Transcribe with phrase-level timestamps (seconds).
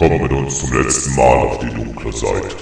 [0.00, 2.56] Komm mit uns zum letzten Mal auf die dunkle Seite.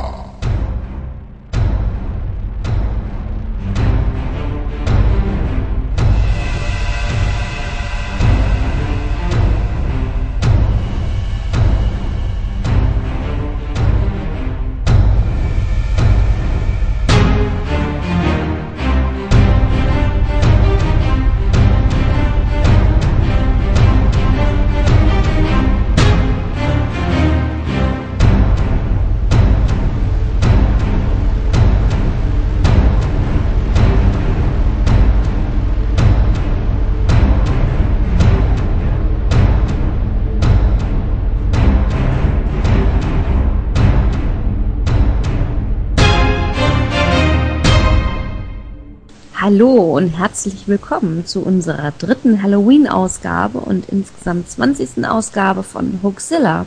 [50.44, 55.08] herzlich willkommen zu unserer dritten Halloween-Ausgabe und insgesamt 20.
[55.08, 56.66] Ausgabe von Hoaxilla.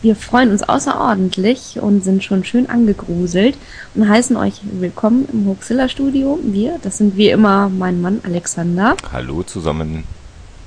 [0.00, 3.58] Wir freuen uns außerordentlich und sind schon schön angegruselt
[3.94, 6.38] und heißen euch willkommen im Hoaxilla-Studio.
[6.44, 10.04] Wir, das sind wie immer mein Mann Alexander Hallo zusammen.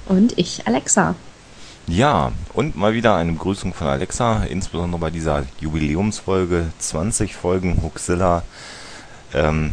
[0.07, 1.15] und ich Alexa.
[1.87, 8.43] Ja, und mal wieder eine Begrüßung von Alexa, insbesondere bei dieser Jubiläumsfolge, 20 Folgen Huxilla.
[9.33, 9.71] Ähm,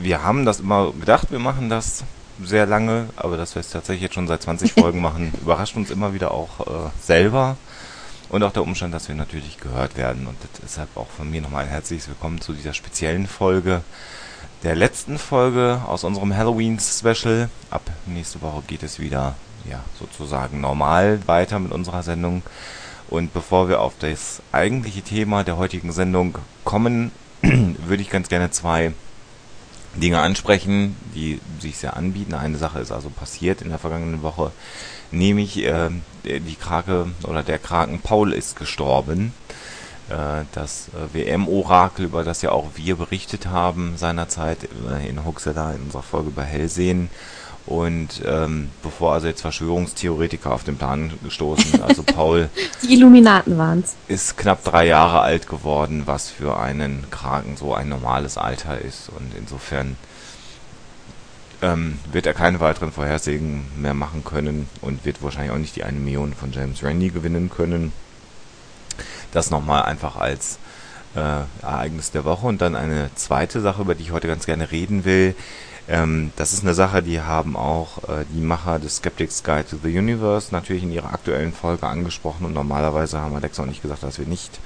[0.00, 2.04] wir haben das immer gedacht, wir machen das
[2.42, 5.90] sehr lange, aber dass wir es tatsächlich jetzt schon seit 20 Folgen machen, überrascht uns
[5.90, 7.56] immer wieder auch äh, selber.
[8.30, 10.26] Und auch der Umstand, dass wir natürlich gehört werden.
[10.26, 13.80] Und deshalb auch von mir nochmal ein herzliches Willkommen zu dieser speziellen Folge.
[14.64, 17.48] Der letzten Folge aus unserem Halloween-Special.
[17.70, 22.42] Ab nächste Woche geht es wieder, ja, sozusagen normal weiter mit unserer Sendung.
[23.08, 28.50] Und bevor wir auf das eigentliche Thema der heutigen Sendung kommen, würde ich ganz gerne
[28.50, 28.92] zwei
[30.00, 32.34] Dinge ansprechen, die sich sehr anbieten.
[32.34, 34.52] Eine Sache ist also passiert in der vergangenen Woche,
[35.10, 35.90] nämlich äh,
[36.24, 39.32] die Krake oder der Kraken Paul ist gestorben.
[40.08, 45.72] Äh, das äh, WM-Orakel, über das ja auch wir berichtet haben seinerzeit äh, in Huxela
[45.72, 47.10] in unserer Folge über Hellsehen.
[47.68, 52.48] Und ähm, bevor also jetzt Verschwörungstheoretiker auf den Plan gestoßen, also Paul
[52.82, 53.94] Die Illuminaten waren's.
[54.08, 59.10] ist knapp drei Jahre alt geworden, was für einen Kraken so ein normales Alter ist.
[59.10, 59.96] Und insofern
[61.60, 65.84] ähm, wird er keine weiteren Vorhersagen mehr machen können und wird wahrscheinlich auch nicht die
[65.84, 67.92] eine Million von James Randi gewinnen können.
[69.32, 70.58] Das nochmal einfach als
[71.14, 72.46] äh, Ereignis der Woche.
[72.46, 75.34] Und dann eine zweite Sache, über die ich heute ganz gerne reden will.
[75.88, 79.78] Ähm, das ist eine Sache, die haben auch äh, die Macher des Skeptics Guide to
[79.82, 84.02] the Universe natürlich in ihrer aktuellen Folge angesprochen und normalerweise haben Alexa und ich gesagt,
[84.02, 84.60] dass wir nicht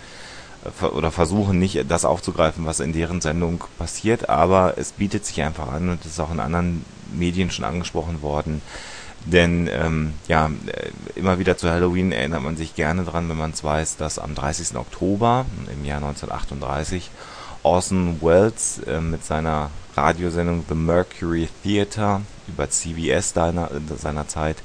[0.65, 5.41] äh, oder versuchen nicht das aufzugreifen, was in deren Sendung passiert, aber es bietet sich
[5.43, 8.60] einfach an und ist auch in anderen Medien schon angesprochen worden.
[9.25, 13.53] Denn ähm, ja, äh, immer wieder zu Halloween erinnert man sich gerne dran, wenn man
[13.53, 14.77] es weiß, dass am 30.
[14.77, 17.12] Oktober im Jahr 1938
[17.62, 24.56] Orson Welles äh, mit seiner Radiosendung The Mercury Theater über CBS deiner, seiner Zeit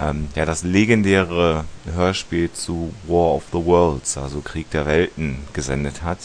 [0.00, 6.02] ähm, ja das legendäre Hörspiel zu War of the Worlds, also Krieg der Welten, gesendet
[6.02, 6.18] hat,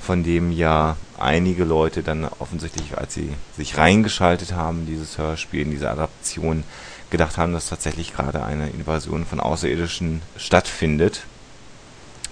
[0.00, 5.70] von dem ja einige Leute dann offensichtlich, als sie sich reingeschaltet haben, dieses Hörspiel, in
[5.70, 6.64] diese Adaption,
[7.10, 11.22] gedacht haben, dass tatsächlich gerade eine Invasion von Außerirdischen stattfindet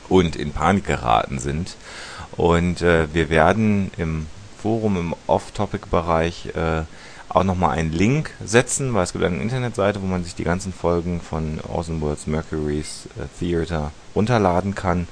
[0.09, 1.77] und in Panik geraten sind.
[2.33, 4.27] Und äh, wir werden im
[4.67, 6.83] Forum, im Off-Topic-Bereich äh,
[7.29, 10.73] auch nochmal einen Link setzen, weil es gibt eine Internetseite, wo man sich die ganzen
[10.73, 15.07] Folgen von Orson Welles Mercury's äh, Theater runterladen kann.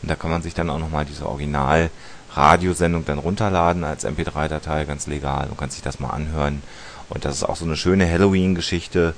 [0.00, 5.08] Und da kann man sich dann auch nochmal diese Original-Radiosendung dann runterladen als MP3-Datei, ganz
[5.08, 6.62] legal, und kann sich das mal anhören.
[7.08, 9.14] Und das ist auch so eine schöne Halloween-Geschichte.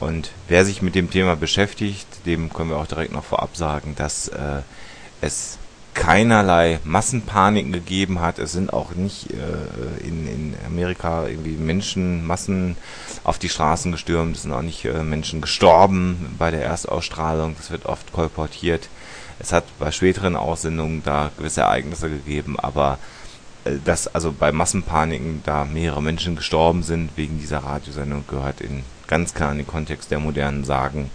[0.00, 3.94] Und wer sich mit dem Thema beschäftigt, dem können wir auch direkt noch vorab sagen,
[3.96, 4.60] dass äh,
[5.22, 5.56] es
[5.94, 8.38] keinerlei Massenpaniken gegeben hat.
[8.38, 12.76] Es sind auch nicht äh, in, in Amerika irgendwie Menschenmassen
[13.24, 14.36] auf die Straßen gestürmt.
[14.36, 17.54] Es sind auch nicht äh, Menschen gestorben bei der Erstausstrahlung.
[17.56, 18.88] Das wird oft kolportiert.
[19.38, 22.98] Es hat bei späteren Aussendungen da gewisse Ereignisse gegeben, aber
[23.64, 28.84] äh, dass also bei Massenpaniken da mehrere Menschen gestorben sind wegen dieser Radiosendung gehört in
[29.06, 31.10] ganz klar in den Kontext der modernen Sagen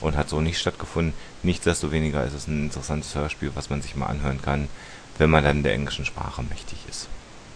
[0.00, 1.14] und hat so nicht stattgefunden.
[1.42, 4.68] Nichtsdestoweniger ist es ein interessantes Hörspiel, was man sich mal anhören kann,
[5.18, 7.08] wenn man dann der englischen Sprache mächtig ist.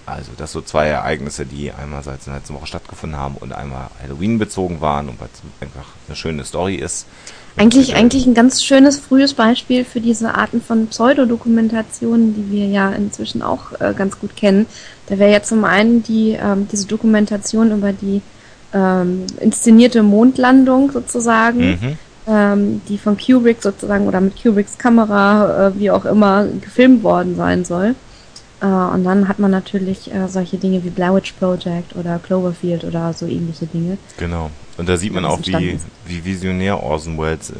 [0.06, 3.88] Also das so zwei Ereignisse, die einmal seit der letzten Woche stattgefunden haben und einmal
[4.02, 7.06] Halloween bezogen waren und weil es einfach eine schöne Story ist.
[7.56, 12.90] Eigentlich, eigentlich ein ganz schönes frühes Beispiel für diese Arten von Pseudodokumentationen, die wir ja
[12.90, 14.66] inzwischen auch äh, ganz gut kennen.
[15.06, 18.20] Da wäre ja zum einen die, ähm, diese Dokumentation über die
[18.74, 21.98] ähm, inszenierte Mondlandung sozusagen, Mhm.
[22.26, 27.36] Ähm, die von Kubrick sozusagen oder mit Kubricks Kamera, äh, wie auch immer, gefilmt worden
[27.36, 27.94] sein soll.
[28.60, 32.84] Äh, und dann hat man natürlich äh, solche Dinge wie Blair Witch Project oder Cloverfield
[32.84, 33.98] oder so ähnliche Dinge.
[34.16, 34.50] Genau.
[34.76, 37.54] Und da sieht man auch, wie, wie visionär Orson Welles äh,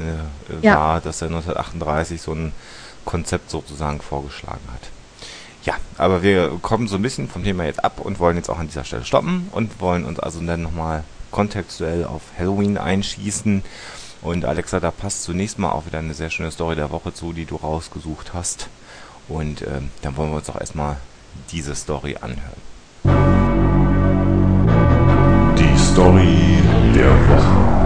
[0.62, 0.76] ja.
[0.76, 2.52] war, dass er 1938 so ein
[3.04, 4.90] Konzept sozusagen vorgeschlagen hat.
[5.64, 8.58] Ja, aber wir kommen so ein bisschen vom Thema jetzt ab und wollen jetzt auch
[8.58, 13.62] an dieser Stelle stoppen und wollen uns also dann nochmal kontextuell auf Halloween einschießen.
[14.24, 17.34] Und Alexa, da passt zunächst mal auch wieder eine sehr schöne Story der Woche zu,
[17.34, 18.68] die du rausgesucht hast.
[19.28, 20.96] Und ähm, dann wollen wir uns auch erstmal
[21.52, 22.40] diese Story anhören.
[25.58, 26.56] Die Story
[26.94, 27.84] der Woche.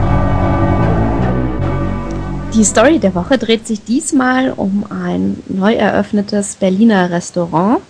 [2.54, 7.80] Die Story der Woche dreht sich diesmal um ein neu eröffnetes Berliner Restaurant,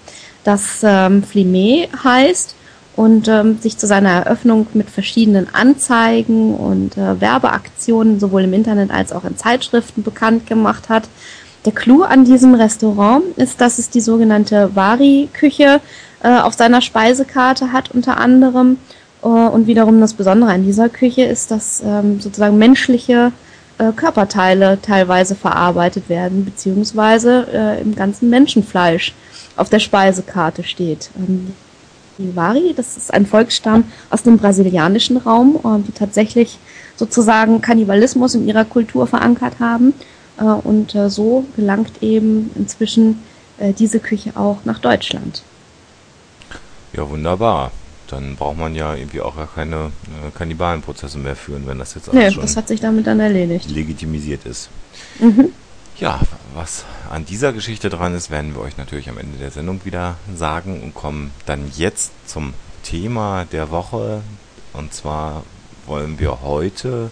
[0.44, 2.54] das ähm, Flimé heißt
[2.98, 8.90] und ähm, sich zu seiner Eröffnung mit verschiedenen Anzeigen und äh, Werbeaktionen sowohl im Internet
[8.90, 11.04] als auch in Zeitschriften bekannt gemacht hat.
[11.64, 15.80] Der Clou an diesem Restaurant ist, dass es die sogenannte Vari-Küche
[16.24, 18.78] äh, auf seiner Speisekarte hat unter anderem.
[19.22, 23.30] Äh, und wiederum das Besondere an dieser Küche ist, dass ähm, sozusagen menschliche
[23.78, 29.14] äh, Körperteile teilweise verarbeitet werden, beziehungsweise äh, im ganzen Menschenfleisch
[29.54, 31.10] auf der Speisekarte steht.
[31.16, 31.52] Ähm,
[32.18, 36.58] Wari, das ist ein Volksstamm aus dem brasilianischen Raum, äh, die tatsächlich
[36.96, 39.94] sozusagen Kannibalismus in ihrer Kultur verankert haben.
[40.38, 43.22] Äh, und äh, so gelangt eben inzwischen
[43.76, 45.42] diese Küche auch nach Deutschland.
[46.92, 47.72] Ja, wunderbar.
[48.06, 49.90] Dann braucht man ja irgendwie auch keine
[50.38, 53.68] Kannibalenprozesse mehr führen, wenn das jetzt alles nee, schon das hat sich damit dann erledigt.
[53.68, 54.68] legitimisiert ist.
[55.18, 55.50] Mhm.
[56.00, 56.20] Ja,
[56.54, 60.14] was an dieser Geschichte dran ist, werden wir euch natürlich am Ende der Sendung wieder
[60.32, 62.54] sagen und kommen dann jetzt zum
[62.84, 64.22] Thema der Woche.
[64.72, 65.42] Und zwar
[65.86, 67.10] wollen wir heute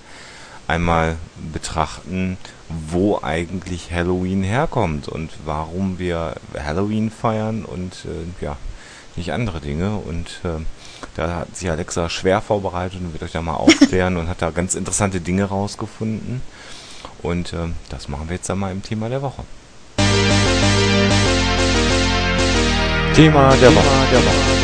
[0.69, 1.17] einmal
[1.53, 2.39] betrachten,
[2.69, 8.57] wo eigentlich Halloween herkommt und warum wir Halloween feiern und äh, ja,
[9.17, 9.97] nicht andere Dinge.
[9.97, 10.63] Und äh,
[11.17, 14.51] da hat sich Alexa schwer vorbereitet und wird euch da mal aufklären und hat da
[14.51, 16.41] ganz interessante Dinge rausgefunden.
[17.23, 19.43] Und äh, das machen wir jetzt einmal im Thema der Woche.
[23.15, 23.85] Thema der Woche.
[24.13, 24.57] Der Woche.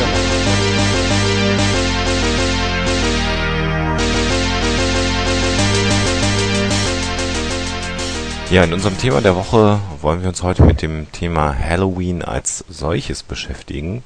[8.53, 12.63] Ja, in unserem Thema der Woche wollen wir uns heute mit dem Thema Halloween als
[12.69, 14.03] solches beschäftigen.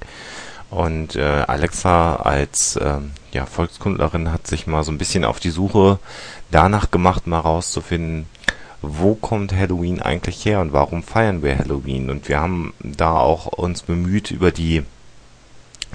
[0.71, 2.99] Und äh, Alexa als äh,
[3.33, 5.99] ja, Volkskundlerin hat sich mal so ein bisschen auf die Suche
[6.51, 8.27] danach gemacht, mal rauszufinden,
[8.83, 12.11] wo kommt Halloween eigentlich her und warum feiern wir Halloween?
[12.11, 14.83] Und wir haben da auch uns bemüht über die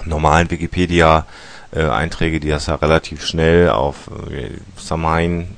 [0.04, 5.56] normalen Wikipedia-Einträge, die das ja relativ schnell auf äh, Samhain,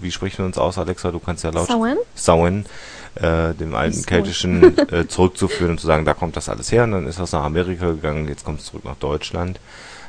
[0.00, 1.10] wie spricht man uns aus, Alexa?
[1.10, 2.66] Du kannst ja laut Samhain, Samhain
[3.16, 6.92] äh, dem alten keltischen äh, zurückzuführen und zu sagen, da kommt das alles her und
[6.92, 9.60] dann ist das nach Amerika gegangen, jetzt kommt es zurück nach Deutschland.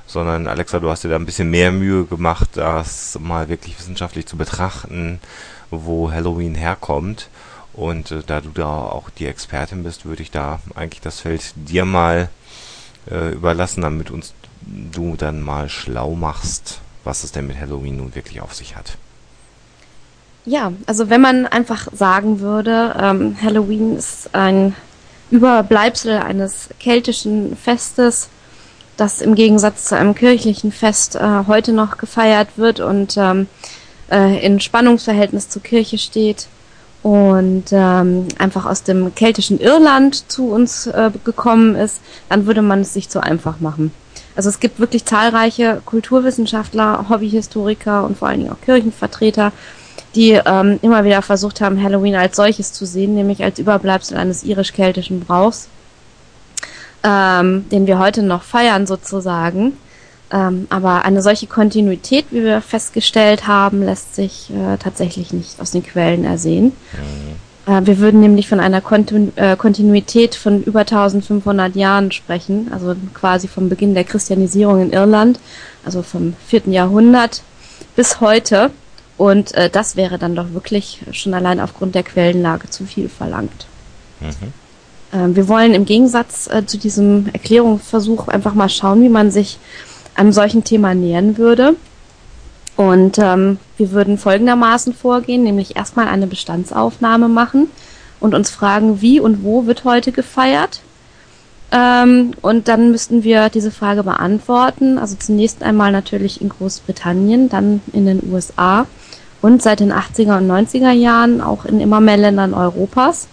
[0.08, 4.28] Sondern Alexa, du hast dir da ein bisschen mehr Mühe gemacht, das mal wirklich wissenschaftlich
[4.28, 5.20] zu betrachten,
[5.72, 7.28] wo Halloween herkommt.
[7.74, 11.54] Und äh, da du da auch die Expertin bist, würde ich da eigentlich das Feld
[11.56, 12.30] dir mal
[13.10, 18.16] äh, überlassen, damit uns du dann mal schlau machst, was es denn mit Halloween nun
[18.16, 18.98] wirklich auf sich hat.
[20.46, 24.76] Ja, also wenn man einfach sagen würde, ähm, Halloween ist ein
[25.32, 28.30] Überbleibsel eines keltischen Festes,
[28.96, 33.48] das im Gegensatz zu einem kirchlichen Fest äh, heute noch gefeiert wird und ähm,
[34.12, 36.48] äh, in Spannungsverhältnis zur Kirche steht
[37.02, 42.82] und ähm, einfach aus dem keltischen Irland zu uns äh, gekommen ist, dann würde man
[42.82, 43.92] es sich zu einfach machen.
[44.36, 49.52] Also es gibt wirklich zahlreiche Kulturwissenschaftler, Hobbyhistoriker und vor allen Dingen auch Kirchenvertreter,
[50.16, 54.44] die ähm, immer wieder versucht haben, Halloween als solches zu sehen, nämlich als Überbleibsel eines
[54.44, 55.68] irisch-keltischen Brauchs,
[57.04, 59.74] ähm, den wir heute noch feiern sozusagen.
[60.32, 65.72] Ähm, aber eine solche Kontinuität, wie wir festgestellt haben, lässt sich äh, tatsächlich nicht aus
[65.72, 66.72] den Quellen ersehen.
[66.94, 67.74] Mhm.
[67.74, 72.96] Äh, wir würden nämlich von einer Kontinu äh, Kontinuität von über 1500 Jahren sprechen, also
[73.14, 75.40] quasi vom Beginn der Christianisierung in Irland,
[75.84, 77.44] also vom vierten Jahrhundert
[77.96, 78.72] bis heute.
[79.18, 83.68] Und äh, das wäre dann doch wirklich schon allein aufgrund der Quellenlage zu viel verlangt.
[84.20, 84.54] Mhm.
[85.14, 89.58] Ähm, wir wollen im Gegensatz äh, zu diesem Erklärungsversuch einfach mal schauen, wie man sich
[90.16, 91.76] einem solchen Thema nähern würde.
[92.76, 97.70] Und ähm, wir würden folgendermaßen vorgehen, nämlich erstmal eine Bestandsaufnahme machen
[98.20, 100.82] und uns fragen, wie und wo wird heute gefeiert.
[101.72, 104.98] Ähm, und dann müssten wir diese Frage beantworten.
[104.98, 108.88] Also zunächst einmal natürlich in Großbritannien, dann in den USA
[109.46, 113.28] und seit den 80er und 90er Jahren auch in immer mehr Ländern Europas.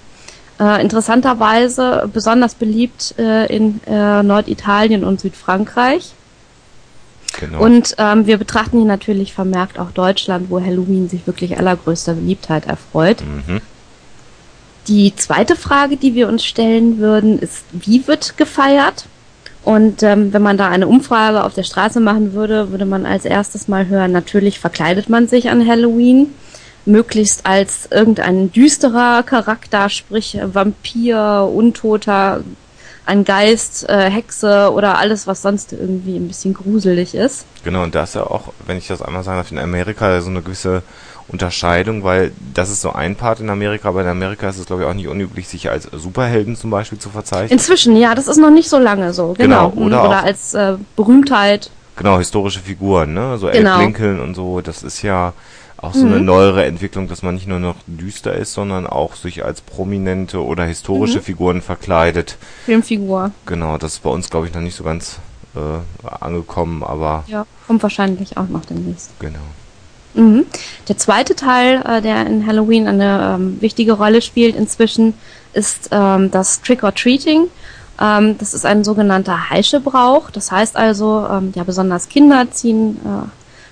[0.61, 6.13] Äh, interessanterweise besonders beliebt äh, in äh, Norditalien und Südfrankreich.
[7.41, 7.65] Genau.
[7.65, 12.67] Und ähm, wir betrachten hier natürlich vermerkt auch Deutschland, wo Halloween sich wirklich allergrößter Beliebtheit
[12.67, 13.23] erfreut.
[13.23, 13.63] Mhm.
[14.89, 19.07] Die zweite Frage, die wir uns stellen würden, ist, wie wird gefeiert?
[19.65, 23.25] Und ähm, wenn man da eine Umfrage auf der Straße machen würde, würde man als
[23.25, 26.35] erstes mal hören, natürlich verkleidet man sich an Halloween,
[26.85, 32.43] möglichst als irgendein düsterer Charakter, sprich Vampir, Untoter,
[33.05, 37.45] ein Geist, äh, Hexe oder alles, was sonst irgendwie ein bisschen gruselig ist.
[37.65, 40.31] Genau, und da ist ja auch, wenn ich das einmal sagen darf, in Amerika so
[40.31, 40.83] eine gewisse
[41.29, 44.83] Unterscheidung, weil das ist so ein Part in Amerika, aber in Amerika ist es, glaube
[44.83, 47.51] ich, auch nicht unüblich, sich als Superhelden zum Beispiel zu verzeichnen.
[47.51, 49.71] Inzwischen, ja, das ist noch nicht so lange so, genau.
[49.71, 51.71] genau oder, oder als äh, Berühmtheit.
[51.97, 53.39] Genau, historische Figuren, ne?
[53.39, 53.75] So genau.
[53.75, 55.33] Abe Lincoln und so, das ist ja
[55.77, 56.13] auch so mhm.
[56.13, 60.43] eine neuere Entwicklung, dass man nicht nur noch düster ist, sondern auch sich als prominente
[60.43, 61.23] oder historische mhm.
[61.23, 62.39] Figuren verkleidet.
[62.65, 63.33] Filmfigur.
[63.47, 65.19] Genau, das ist bei uns, glaube ich, noch nicht so ganz
[65.55, 67.25] äh, angekommen, aber.
[67.27, 69.11] Ja, kommt wahrscheinlich auch noch demnächst.
[69.19, 69.41] Genau.
[70.15, 70.47] Mhm.
[70.89, 75.15] Der zweite Teil, äh, der in Halloween eine ähm, wichtige Rolle spielt inzwischen,
[75.53, 77.49] ist ähm, das Trick or Treating.
[78.01, 80.31] Ähm, das ist ein sogenannter Heischebrauch.
[80.31, 83.29] Das heißt also, ähm, ja besonders Kinder ziehen, äh,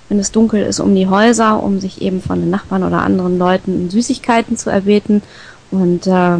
[0.09, 3.37] wenn es dunkel ist, um die Häuser, um sich eben von den Nachbarn oder anderen
[3.37, 5.21] Leuten Süßigkeiten zu erbeten
[5.69, 6.39] und äh,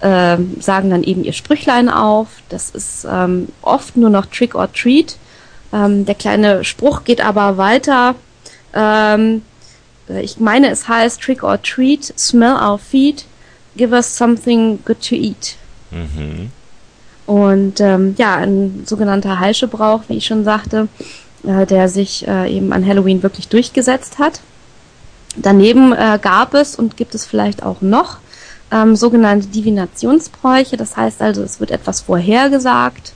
[0.00, 2.28] sagen dann eben ihr Sprüchlein auf.
[2.48, 5.16] Das ist ähm, oft nur noch Trick or Treat.
[5.72, 8.16] Der kleine Spruch geht aber weiter
[8.74, 9.42] ähm,
[10.08, 13.26] ich meine, es heißt Trick or Treat, Smell our feet,
[13.76, 15.56] give us something good to eat.
[15.90, 16.50] Mhm.
[17.26, 20.88] Und ähm, ja, ein sogenannter Heischebrauch, wie ich schon sagte,
[21.44, 24.40] äh, der sich äh, eben an Halloween wirklich durchgesetzt hat.
[25.36, 28.18] Daneben äh, gab es und gibt es vielleicht auch noch
[28.72, 30.76] ähm, sogenannte Divinationsbräuche.
[30.76, 33.12] Das heißt also, es wird etwas vorhergesagt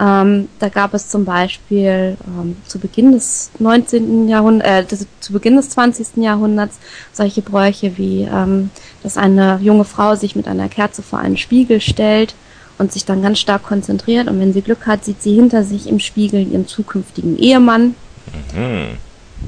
[0.00, 4.28] ähm, da gab es zum Beispiel ähm, zu Beginn des 19.
[4.28, 6.16] Jahrhunderts, äh, zu Beginn des 20.
[6.16, 6.78] Jahrhunderts
[7.12, 8.70] solche Bräuche wie, ähm,
[9.02, 12.34] dass eine junge Frau sich mit einer Kerze vor einen Spiegel stellt
[12.78, 15.88] und sich dann ganz stark konzentriert und wenn sie Glück hat, sieht sie hinter sich
[15.88, 17.94] im Spiegel ihren zukünftigen Ehemann.
[18.52, 18.98] Mhm.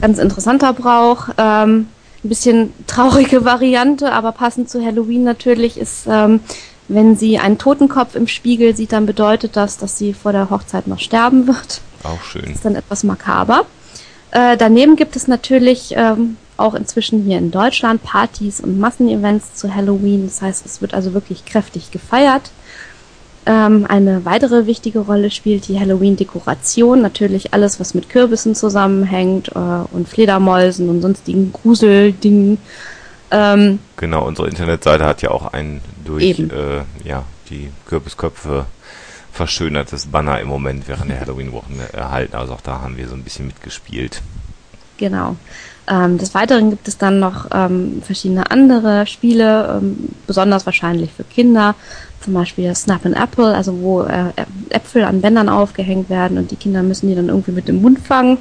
[0.00, 1.28] Ganz interessanter Brauch.
[1.38, 1.88] Ähm,
[2.22, 6.40] ein bisschen traurige Variante, aber passend zu Halloween natürlich ist ähm,
[6.88, 10.86] wenn sie einen Totenkopf im Spiegel sieht, dann bedeutet das, dass sie vor der Hochzeit
[10.86, 11.80] noch sterben wird.
[12.04, 12.42] Auch schön.
[12.42, 13.66] Das ist dann etwas makaber.
[14.30, 19.74] Äh, daneben gibt es natürlich ähm, auch inzwischen hier in Deutschland Partys und Massenevents zu
[19.74, 20.26] Halloween.
[20.26, 22.50] Das heißt, es wird also wirklich kräftig gefeiert.
[23.46, 27.00] Ähm, eine weitere wichtige Rolle spielt die Halloween-Dekoration.
[27.00, 29.58] Natürlich alles, was mit Kürbissen zusammenhängt äh,
[29.92, 32.58] und Fledermäusen und sonstigen Gruseldingen.
[33.30, 38.66] Ähm, genau, unsere Internetseite hat ja auch ein durch äh, ja, die Kürbisköpfe
[39.32, 42.36] verschönertes Banner im Moment während der Halloween-Wochen erhalten.
[42.36, 44.22] Also auch da haben wir so ein bisschen mitgespielt.
[44.96, 45.36] Genau.
[45.88, 51.24] Ähm, des Weiteren gibt es dann noch ähm, verschiedene andere Spiele, ähm, besonders wahrscheinlich für
[51.24, 51.74] Kinder.
[52.22, 54.32] Zum Beispiel Snap and Apple, also wo äh,
[54.70, 58.00] Äpfel an Bändern aufgehängt werden und die Kinder müssen die dann irgendwie mit dem Mund
[58.00, 58.38] fangen.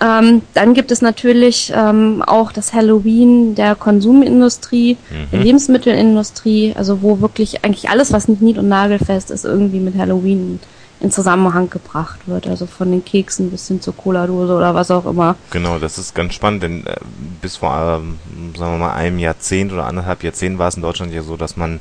[0.00, 5.30] Ähm, dann gibt es natürlich ähm, auch das Halloween der Konsumindustrie, mhm.
[5.30, 9.96] der Lebensmittelindustrie, also wo wirklich eigentlich alles, was nicht nied- und nagelfest ist, irgendwie mit
[9.96, 10.58] Halloween
[11.00, 12.48] in Zusammenhang gebracht wird.
[12.48, 15.36] Also von den Keksen bis hin zur Cola-Dose oder was auch immer.
[15.50, 16.96] Genau, das ist ganz spannend, denn äh,
[17.40, 18.18] bis vor, ähm,
[18.56, 21.56] sagen wir mal, einem Jahrzehnt oder anderthalb Jahrzehnten war es in Deutschland ja so, dass
[21.56, 21.80] man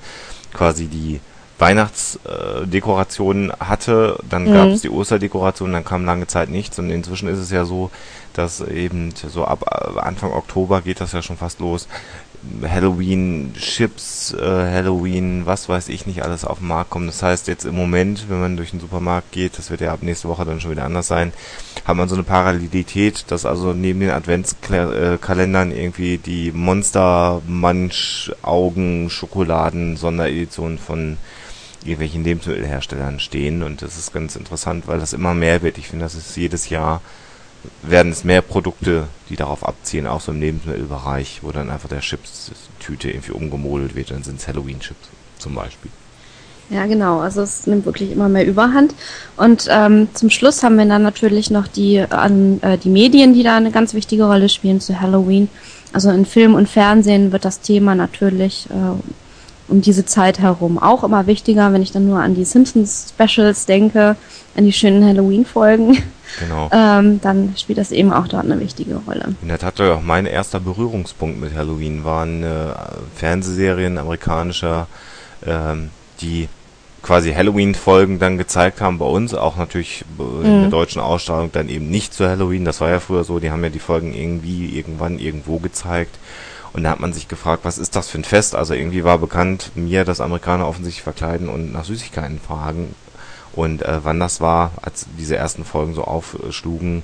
[0.53, 1.19] quasi die
[1.59, 4.53] Weihnachtsdekoration äh, hatte, dann mhm.
[4.53, 7.91] gab es die Osterdekoration, dann kam lange Zeit nichts und inzwischen ist es ja so,
[8.33, 11.87] dass eben so ab äh, Anfang Oktober geht das ja schon fast los.
[12.67, 17.07] Halloween Chips, äh, Halloween, was weiß ich nicht alles auf den Markt kommen.
[17.07, 20.03] Das heißt jetzt im Moment, wenn man durch den Supermarkt geht, das wird ja ab
[20.03, 21.31] nächste Woche dann schon wieder anders sein,
[21.85, 29.09] hat man so eine Parallelität, dass also neben den Adventskalendern irgendwie die Monster Munch Augen
[29.09, 31.17] Schokoladen Sonderedition von
[31.83, 35.77] irgendwelchen Lebensmittelherstellern stehen und das ist ganz interessant, weil das immer mehr wird.
[35.77, 37.01] Ich finde, das ist jedes Jahr
[37.81, 42.01] werden es mehr Produkte, die darauf abzielen, auch so im Lebensmittelbereich, wo dann einfach der
[42.01, 45.09] Chips-Tüte irgendwie umgemodelt wird, dann sind es Halloween-Chips
[45.39, 45.91] zum Beispiel.
[46.69, 47.19] Ja, genau.
[47.19, 48.95] Also es nimmt wirklich immer mehr Überhand.
[49.35, 53.43] Und ähm, zum Schluss haben wir dann natürlich noch die, an, äh, die Medien, die
[53.43, 55.49] da eine ganz wichtige Rolle spielen zu Halloween.
[55.91, 58.73] Also in Film und Fernsehen wird das Thema natürlich äh,
[59.67, 63.65] um diese Zeit herum auch immer wichtiger, wenn ich dann nur an die Simpsons Specials
[63.65, 64.15] denke,
[64.55, 65.97] an die schönen Halloween-Folgen.
[66.39, 66.69] Genau.
[66.73, 69.35] Ähm, dann spielt das eben auch dort eine wichtige Rolle.
[69.43, 72.73] In der Tat, auch mein erster Berührungspunkt mit Halloween waren äh,
[73.15, 74.87] Fernsehserien amerikanischer,
[75.45, 75.91] ähm,
[76.21, 76.49] die
[77.03, 81.69] quasi Halloween-Folgen dann gezeigt haben bei uns, auch natürlich äh, in der deutschen Ausstrahlung dann
[81.69, 84.75] eben nicht zu Halloween, das war ja früher so, die haben ja die Folgen irgendwie,
[84.75, 86.17] irgendwann, irgendwo gezeigt.
[86.73, 88.55] Und da hat man sich gefragt, was ist das für ein Fest?
[88.55, 92.95] Also irgendwie war bekannt mir, dass Amerikaner offensichtlich verkleiden und nach Süßigkeiten fragen.
[93.53, 97.03] Und äh, wann das war, als diese ersten Folgen so aufschlugen,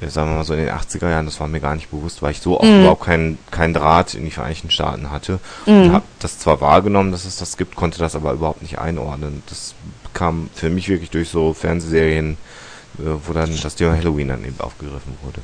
[0.00, 2.20] äh, sagen wir mal so in den 80er Jahren, das war mir gar nicht bewusst,
[2.22, 5.38] weil ich so auch überhaupt keinen keinen Draht in die Vereinigten Staaten hatte.
[5.86, 9.44] Und habe das zwar wahrgenommen, dass es das gibt, konnte das aber überhaupt nicht einordnen.
[9.48, 9.74] Das
[10.12, 12.36] kam für mich wirklich durch so Fernsehserien,
[12.98, 15.40] äh, wo dann das Thema Halloween dann eben aufgegriffen wurde.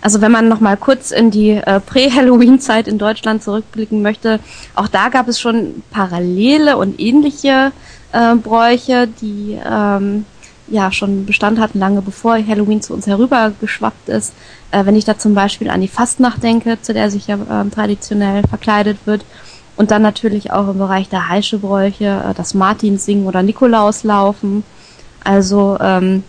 [0.00, 4.38] Also wenn man noch mal kurz in die äh, Prä-Halloween-Zeit in Deutschland zurückblicken möchte,
[4.74, 7.72] auch da gab es schon parallele und ähnliche
[8.12, 10.24] äh, Bräuche, die ähm,
[10.68, 14.34] ja schon Bestand hatten, lange bevor Halloween zu uns herübergeschwappt ist.
[14.70, 17.70] Äh, wenn ich da zum Beispiel an die Fastnacht denke, zu der sich ja ähm,
[17.70, 19.24] traditionell verkleidet wird.
[19.76, 24.64] Und dann natürlich auch im Bereich der Heischebräuche, äh, das Martinsingen oder Nikolauslaufen.
[25.24, 26.24] Also ähm,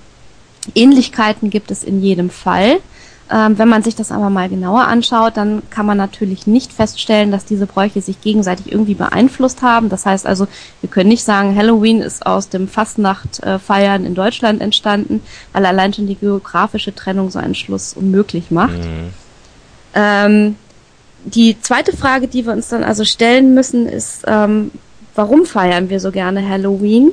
[0.75, 2.79] Ähnlichkeiten gibt es in jedem Fall.
[3.31, 7.31] Ähm, wenn man sich das aber mal genauer anschaut, dann kann man natürlich nicht feststellen,
[7.31, 9.89] dass diese Bräuche sich gegenseitig irgendwie beeinflusst haben.
[9.89, 10.47] Das heißt also,
[10.81, 15.21] wir können nicht sagen, Halloween ist aus dem Fastnachtfeiern in Deutschland entstanden,
[15.53, 18.79] weil allein schon die geografische Trennung so einen Schluss unmöglich macht.
[19.93, 20.55] Ähm,
[21.25, 24.71] die zweite Frage, die wir uns dann also stellen müssen, ist, ähm,
[25.13, 27.11] warum feiern wir so gerne Halloween?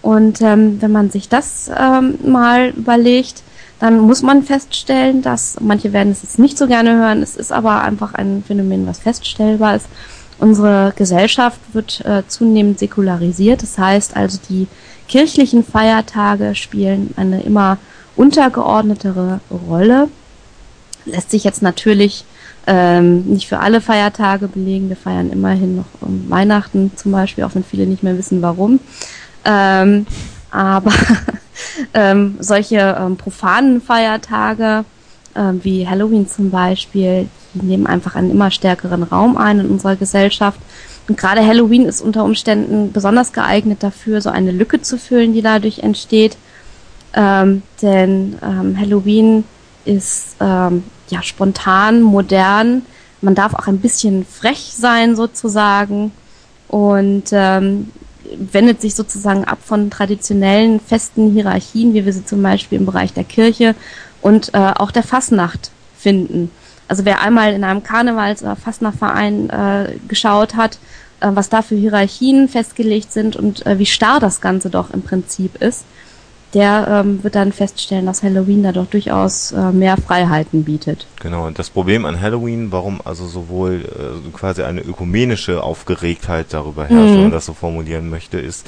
[0.00, 3.42] Und ähm, wenn man sich das ähm, mal überlegt,
[3.82, 7.50] dann muss man feststellen, dass manche werden es jetzt nicht so gerne hören, es ist
[7.50, 9.86] aber einfach ein Phänomen, was feststellbar ist.
[10.38, 14.68] Unsere Gesellschaft wird äh, zunehmend säkularisiert, das heißt also die
[15.08, 17.76] kirchlichen Feiertage spielen eine immer
[18.14, 20.08] untergeordnetere Rolle.
[21.04, 22.24] Lässt sich jetzt natürlich
[22.68, 24.90] ähm, nicht für alle Feiertage belegen.
[24.90, 28.78] Wir feiern immerhin noch um Weihnachten zum Beispiel, auch wenn viele nicht mehr wissen, warum.
[29.44, 30.06] Ähm,
[30.52, 30.92] aber
[31.94, 34.84] ähm, solche ähm, profanen Feiertage
[35.34, 39.96] ähm, wie Halloween zum Beispiel, die nehmen einfach einen immer stärkeren Raum ein in unserer
[39.96, 40.60] Gesellschaft.
[41.08, 45.42] Und gerade Halloween ist unter Umständen besonders geeignet dafür, so eine Lücke zu füllen, die
[45.42, 46.36] dadurch entsteht.
[47.14, 49.44] Ähm, denn ähm, Halloween
[49.84, 52.82] ist ähm, ja spontan, modern.
[53.20, 56.12] Man darf auch ein bisschen frech sein sozusagen
[56.68, 57.90] und ähm,
[58.38, 63.12] wendet sich sozusagen ab von traditionellen festen Hierarchien, wie wir sie zum Beispiel im Bereich
[63.12, 63.74] der Kirche
[64.20, 66.50] und äh, auch der Fasnacht finden.
[66.88, 70.78] Also wer einmal in einem Karnevals- oder Fastnachtverein äh, geschaut hat,
[71.20, 75.02] äh, was da für Hierarchien festgelegt sind und äh, wie starr das Ganze doch im
[75.02, 75.84] Prinzip ist,
[76.54, 81.06] der ähm, wird dann feststellen, dass Halloween da doch durchaus äh, mehr Freiheiten bietet.
[81.20, 86.84] Genau, und das Problem an Halloween, warum also sowohl äh, quasi eine ökumenische Aufgeregtheit darüber
[86.84, 88.66] herrscht, wenn man das so formulieren möchte, ist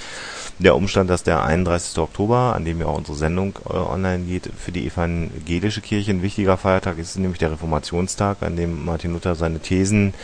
[0.58, 1.98] der Umstand, dass der 31.
[1.98, 6.22] Oktober, an dem ja auch unsere Sendung äh, online geht, für die evangelische Kirche ein
[6.22, 10.14] wichtiger Feiertag ist, nämlich der Reformationstag, an dem Martin Luther seine Thesen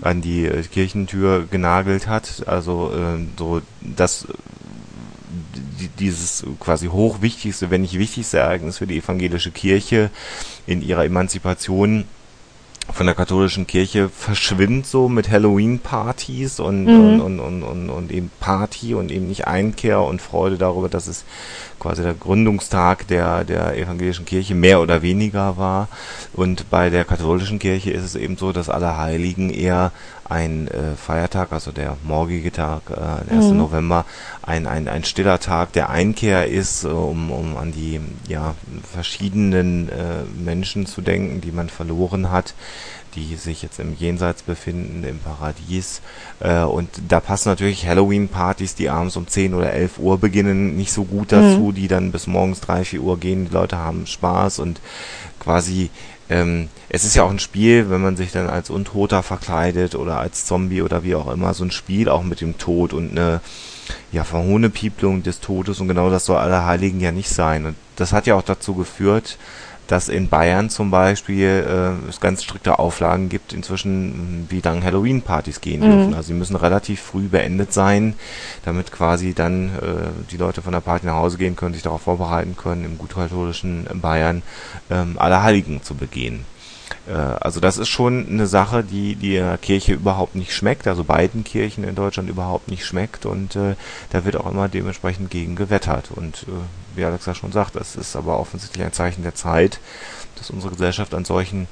[0.00, 2.44] an die äh, Kirchentür genagelt hat.
[2.46, 4.26] Also äh, so das
[5.98, 10.10] dieses quasi hochwichtigste, wenn nicht wichtigste Ereignis für die evangelische Kirche
[10.66, 12.04] in ihrer Emanzipation
[12.92, 18.30] von der katholischen Kirche verschwimmt so mit Halloween-Partys und, und, und, und, und, und eben
[18.38, 21.24] Party und eben nicht Einkehr und Freude darüber, dass es
[21.80, 25.88] quasi der Gründungstag der, der evangelischen Kirche mehr oder weniger war.
[26.32, 29.90] Und bei der katholischen Kirche ist es eben so, dass Allerheiligen eher
[30.28, 33.46] ein äh, Feiertag, also der morgige Tag, äh, der 1.
[33.52, 34.04] November,
[34.42, 38.54] ein, ein, ein stiller Tag der Einkehr ist, äh, um, um an die ja,
[38.90, 42.54] verschiedenen äh, Menschen zu denken, die man verloren hat,
[43.14, 46.02] die sich jetzt im Jenseits befinden, im Paradies.
[46.40, 50.92] Äh, und da passen natürlich Halloween-Partys, die abends um 10 oder 11 Uhr beginnen, nicht
[50.92, 53.46] so gut dazu, die dann bis morgens 3, 4 Uhr gehen.
[53.46, 54.80] Die Leute haben Spaß und
[55.40, 55.90] quasi
[56.28, 60.18] ähm, es ist ja auch ein Spiel, wenn man sich dann als Untoter verkleidet oder
[60.18, 63.40] als Zombie oder wie auch immer, so ein Spiel auch mit dem Tod und eine
[64.10, 67.66] ja, Verhohnepieplung des Todes und genau das soll Allerheiligen ja nicht sein.
[67.66, 69.38] Und das hat ja auch dazu geführt,
[69.86, 71.64] dass in Bayern zum Beispiel
[72.04, 76.14] äh, es ganz strikte Auflagen gibt inzwischen, wie lang Halloween-Partys gehen dürfen.
[76.14, 78.14] Also sie müssen relativ früh beendet sein,
[78.64, 82.02] damit quasi dann äh, die Leute von der Party nach Hause gehen können, sich darauf
[82.02, 84.42] vorbereiten können, im gut katholischen Bayern
[84.90, 86.44] ähm, Allerheiligen zu begehen.
[87.08, 91.44] Äh, also das ist schon eine Sache, die der Kirche überhaupt nicht schmeckt, also beiden
[91.44, 93.74] Kirchen in Deutschland überhaupt nicht schmeckt und äh,
[94.10, 96.10] da wird auch immer dementsprechend gegen gewettert.
[96.14, 99.80] Und äh, wie Alexa schon sagt, das ist aber offensichtlich ein Zeichen der Zeit,
[100.36, 101.68] dass unsere Gesellschaft an solchen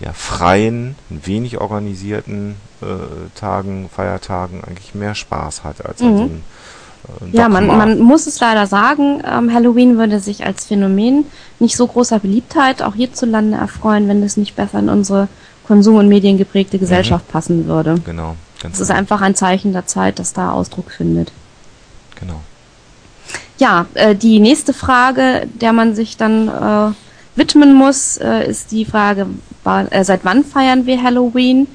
[0.00, 6.06] ja, freien, wenig organisierten äh, Tagen, Feiertagen eigentlich mehr Spaß hat als mhm.
[6.06, 6.42] an so einem
[7.32, 11.26] ja, man, man muss es leider sagen, ähm, Halloween würde sich als Phänomen
[11.58, 15.28] nicht so großer Beliebtheit auch hierzulande erfreuen, wenn es nicht besser in unsere
[15.66, 17.32] Konsum- und mediengeprägte Gesellschaft mhm.
[17.32, 17.96] passen würde.
[18.04, 18.36] Genau.
[18.62, 21.32] Ganz es ist einfach ein Zeichen der Zeit, das da Ausdruck findet.
[22.18, 22.40] Genau.
[23.58, 26.94] Ja, äh, die nächste Frage, der man sich dann äh,
[27.36, 29.26] widmen muss, äh, ist die Frage,
[29.64, 31.66] äh, seit wann feiern wir Halloween?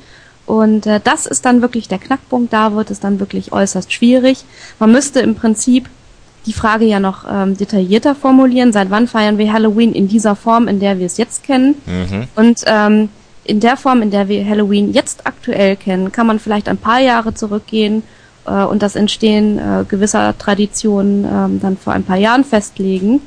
[0.49, 2.51] Und äh, das ist dann wirklich der Knackpunkt.
[2.51, 4.45] Da wird es dann wirklich äußerst schwierig.
[4.79, 5.87] Man müsste im Prinzip
[6.47, 8.73] die Frage ja noch ähm, detaillierter formulieren.
[8.73, 11.75] Seit wann feiern wir Halloween in dieser Form, in der wir es jetzt kennen?
[11.85, 12.23] Mhm.
[12.35, 13.09] Und ähm,
[13.43, 16.99] in der Form, in der wir Halloween jetzt aktuell kennen, kann man vielleicht ein paar
[16.99, 18.01] Jahre zurückgehen
[18.47, 23.21] äh, und das Entstehen äh, gewisser Traditionen äh, dann vor ein paar Jahren festlegen.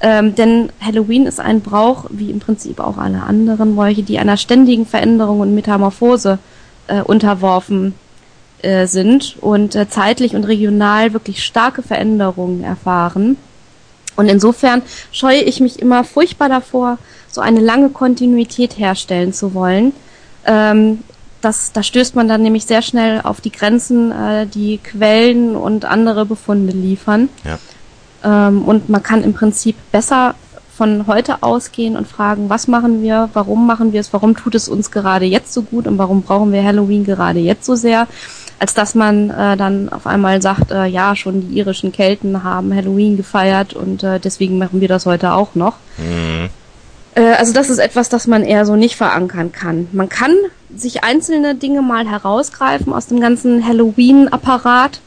[0.00, 4.36] Ähm, denn Halloween ist ein Brauch, wie im Prinzip auch alle anderen Bräuche, die einer
[4.36, 6.55] ständigen Veränderung und Metamorphose äh,
[7.04, 7.94] unterworfen
[8.62, 13.36] äh, sind und äh, zeitlich und regional wirklich starke Veränderungen erfahren.
[14.16, 16.98] Und insofern scheue ich mich immer furchtbar davor,
[17.30, 19.92] so eine lange Kontinuität herstellen zu wollen.
[20.46, 21.00] Ähm,
[21.42, 25.84] das, da stößt man dann nämlich sehr schnell auf die Grenzen, äh, die Quellen und
[25.84, 27.28] andere Befunde liefern.
[27.44, 27.58] Ja.
[28.48, 30.34] Ähm, und man kann im Prinzip besser
[30.76, 34.68] von heute ausgehen und fragen, was machen wir, warum machen wir es, warum tut es
[34.68, 38.06] uns gerade jetzt so gut und warum brauchen wir Halloween gerade jetzt so sehr,
[38.58, 42.74] als dass man äh, dann auf einmal sagt, äh, ja, schon die irischen Kelten haben
[42.74, 45.74] Halloween gefeiert und äh, deswegen machen wir das heute auch noch.
[45.98, 46.50] Mhm.
[47.14, 49.88] Äh, also das ist etwas, das man eher so nicht verankern kann.
[49.92, 50.34] Man kann
[50.74, 55.00] sich einzelne Dinge mal herausgreifen aus dem ganzen Halloween-Apparat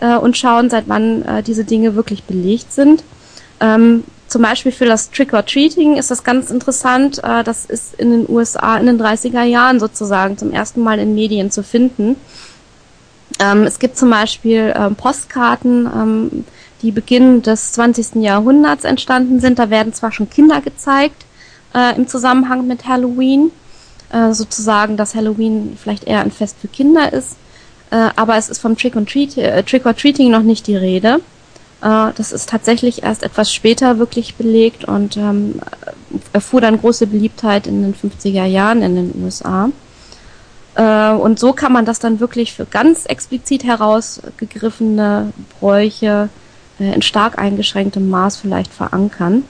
[0.00, 3.04] äh, und schauen, seit wann äh, diese Dinge wirklich belegt sind.
[3.60, 7.22] Ähm, zum Beispiel für das Trick-or-Treating ist das ganz interessant.
[7.22, 11.14] Äh, das ist in den USA in den 30er Jahren sozusagen zum ersten Mal in
[11.14, 12.16] Medien zu finden.
[13.38, 16.44] Ähm, es gibt zum Beispiel ähm, Postkarten, ähm,
[16.80, 18.22] die Beginn des 20.
[18.22, 19.58] Jahrhunderts entstanden sind.
[19.58, 21.26] Da werden zwar schon Kinder gezeigt
[21.74, 23.50] äh, im Zusammenhang mit Halloween,
[24.12, 27.36] äh, sozusagen, dass Halloween vielleicht eher ein Fest für Kinder ist,
[28.16, 29.84] aber es ist vom Trick-or-Treating äh, Trick
[30.30, 31.20] noch nicht die Rede.
[31.82, 35.60] Äh, das ist tatsächlich erst etwas später wirklich belegt und ähm,
[36.32, 39.70] erfuhr dann große Beliebtheit in den 50er Jahren in den USA.
[40.74, 46.28] Äh, und so kann man das dann wirklich für ganz explizit herausgegriffene Bräuche
[46.78, 49.44] äh, in stark eingeschränktem Maß vielleicht verankern.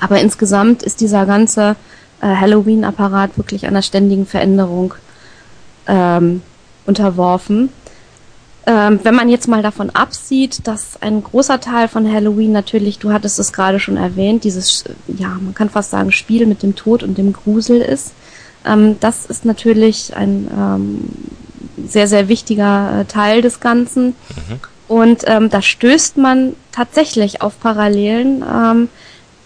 [0.00, 1.76] Aber insgesamt ist dieser ganze
[2.20, 4.94] äh, Halloween-Apparat wirklich einer ständigen Veränderung
[5.86, 6.42] ähm,
[6.86, 7.70] unterworfen.
[8.68, 13.12] Ähm, wenn man jetzt mal davon absieht, dass ein großer Teil von Halloween natürlich, du
[13.12, 17.04] hattest es gerade schon erwähnt, dieses, ja, man kann fast sagen, Spiel mit dem Tod
[17.04, 18.12] und dem Grusel ist,
[18.66, 21.08] ähm, das ist natürlich ein ähm,
[21.86, 24.06] sehr, sehr wichtiger äh, Teil des Ganzen.
[24.08, 24.60] Mhm.
[24.88, 28.44] Und ähm, da stößt man tatsächlich auf Parallelen.
[28.44, 28.88] Ähm,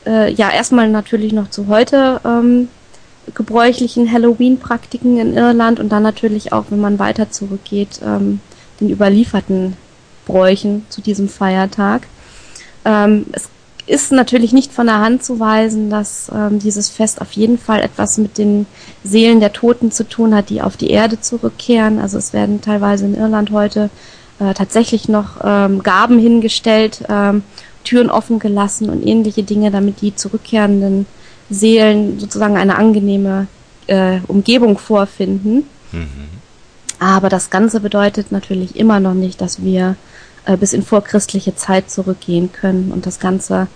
[0.07, 2.69] äh, ja, erstmal natürlich noch zu heute ähm,
[3.35, 8.41] gebräuchlichen Halloween-Praktiken in Irland und dann natürlich auch, wenn man weiter zurückgeht, ähm,
[8.81, 9.77] den überlieferten
[10.27, 12.07] Bräuchen zu diesem Feiertag.
[12.85, 13.49] Ähm, es
[13.87, 17.81] ist natürlich nicht von der Hand zu weisen, dass ähm, dieses Fest auf jeden Fall
[17.81, 18.67] etwas mit den
[19.03, 21.99] Seelen der Toten zu tun hat, die auf die Erde zurückkehren.
[21.99, 23.91] Also es werden teilweise in Irland heute
[24.39, 27.43] äh, tatsächlich noch ähm, Gaben hingestellt, ähm,
[27.83, 31.07] Türen offen gelassen und ähnliche Dinge, damit die zurückkehrenden
[31.49, 33.49] Seelen sozusagen eine angenehme
[33.89, 35.65] äh, Umgebung vorfinden.
[35.91, 36.40] Mhm.
[37.01, 39.97] Aber das Ganze bedeutet natürlich immer noch nicht, dass wir
[40.45, 43.67] äh, bis in vorchristliche Zeit zurückgehen können und das Ganze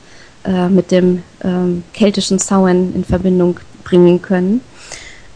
[0.44, 4.60] äh, mit dem ähm, keltischen Sauen in Verbindung bringen können.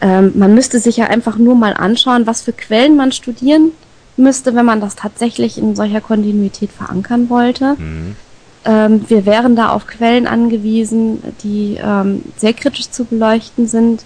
[0.01, 3.71] Ähm, man müsste sich ja einfach nur mal anschauen, was für Quellen man studieren
[4.17, 7.75] müsste, wenn man das tatsächlich in solcher Kontinuität verankern wollte.
[7.77, 8.15] Mhm.
[8.65, 14.03] Ähm, wir wären da auf Quellen angewiesen, die ähm, sehr kritisch zu beleuchten sind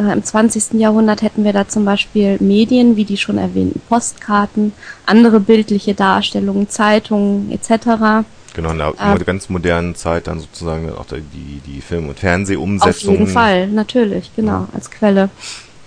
[0.00, 0.80] äh, Im 20.
[0.80, 4.72] Jahrhundert hätten wir da zum Beispiel Medien, wie die schon erwähnten Postkarten,
[5.06, 8.26] andere bildliche Darstellungen, Zeitungen etc.
[8.54, 13.14] Genau, in der, äh, ganz modernen Zeit dann sozusagen auch die, die Film- und Fernsehumsetzung.
[13.14, 14.68] Auf jeden Fall, natürlich, genau, ja.
[14.74, 15.30] als Quelle.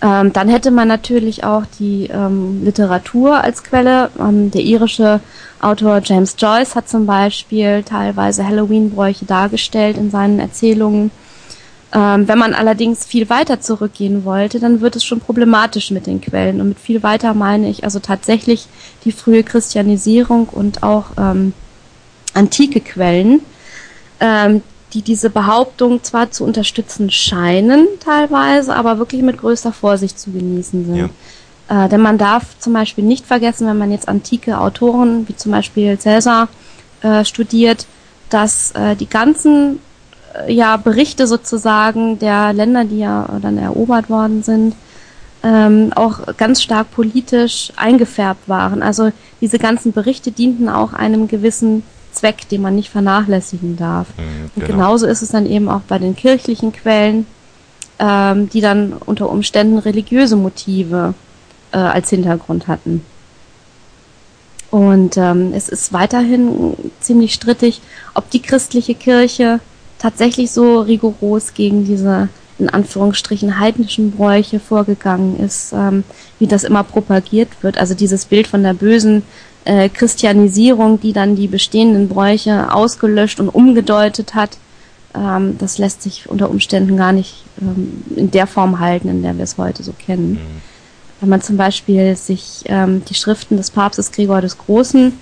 [0.02, 4.10] Ähm, dann hätte man natürlich auch die ähm, Literatur als Quelle.
[4.20, 5.22] Ähm, der irische
[5.62, 11.10] Autor James Joyce hat zum Beispiel teilweise Halloween-Bräuche dargestellt in seinen Erzählungen.
[11.96, 16.22] Ähm, wenn man allerdings viel weiter zurückgehen wollte, dann wird es schon problematisch mit den
[16.22, 16.60] Quellen.
[16.60, 18.68] Und mit viel weiter meine ich also tatsächlich
[19.06, 21.54] die frühe Christianisierung und auch ähm,
[22.34, 23.42] antike Quellen,
[24.20, 30.32] ähm, die diese Behauptung zwar zu unterstützen scheinen teilweise, aber wirklich mit größter Vorsicht zu
[30.32, 31.12] genießen sind.
[31.70, 31.86] Ja.
[31.86, 35.52] Äh, denn man darf zum Beispiel nicht vergessen, wenn man jetzt antike Autoren wie zum
[35.52, 36.48] Beispiel Cäsar
[37.02, 37.86] äh, studiert,
[38.30, 39.80] dass äh, die ganzen
[40.48, 44.76] ja, Berichte sozusagen der Länder, die ja dann erobert worden sind,
[45.44, 48.82] ähm, auch ganz stark politisch eingefärbt waren.
[48.82, 54.08] Also diese ganzen Berichte dienten auch einem gewissen Zweck, den man nicht vernachlässigen darf.
[54.18, 54.50] Mhm, genau.
[54.56, 57.26] Und genauso ist es dann eben auch bei den kirchlichen Quellen,
[58.00, 61.14] ähm, die dann unter Umständen religiöse Motive
[61.72, 63.04] äh, als Hintergrund hatten.
[64.72, 67.82] Und ähm, es ist weiterhin ziemlich strittig,
[68.16, 69.60] ob die christliche Kirche
[70.04, 72.28] tatsächlich so rigoros gegen diese
[72.60, 76.04] in Anführungsstrichen heidnischen Bräuche vorgegangen ist, ähm,
[76.40, 77.78] wie das immer propagiert wird.
[77.78, 79.24] Also dieses Bild von der bösen
[79.64, 84.58] äh, Christianisierung, die dann die bestehenden Bräuche ausgelöscht und umgedeutet hat,
[85.16, 89.38] ähm, das lässt sich unter Umständen gar nicht ähm, in der Form halten, in der
[89.38, 90.34] wir es heute so kennen.
[90.34, 90.62] Mhm.
[91.22, 95.14] Wenn man zum Beispiel sich ähm, die Schriften des Papstes Gregor des Großen,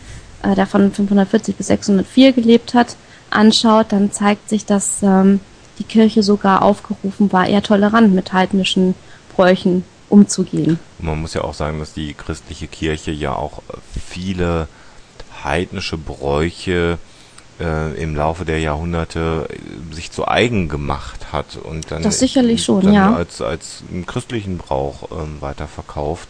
[0.41, 2.95] äh, der von 540 bis 604 gelebt hat,
[3.31, 5.39] anschaut, dann zeigt sich, dass ähm,
[5.79, 8.95] die Kirche sogar aufgerufen war, eher tolerant mit heidnischen
[9.35, 10.79] Bräuchen umzugehen.
[10.99, 13.63] Man muss ja auch sagen, dass die christliche Kirche ja auch
[14.07, 14.67] viele
[15.43, 16.99] heidnische Bräuche
[17.59, 19.47] äh, im Laufe der Jahrhunderte
[19.91, 23.15] sich zu eigen gemacht hat und dann, das sicherlich schon, ja.
[23.15, 26.29] als, als christlichen Brauch ähm, weiterverkauft.